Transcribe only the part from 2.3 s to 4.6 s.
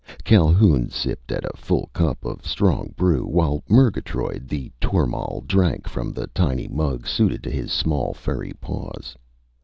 strong brew, while Murgatroyd